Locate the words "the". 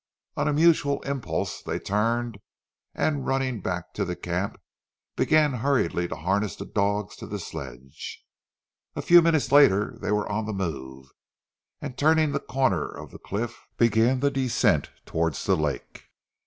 4.03-4.15, 6.55-6.65, 7.27-7.37, 10.47-10.53, 12.31-12.39, 13.11-13.19, 14.21-14.31, 15.45-15.55